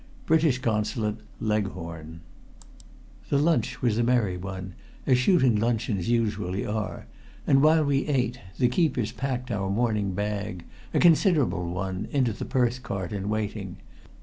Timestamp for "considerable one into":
10.97-12.33